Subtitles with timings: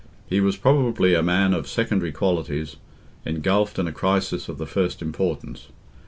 [0.27, 2.77] He was probably a man of secondary qualities,
[3.23, 5.67] engulfed in a crisis of the first importance.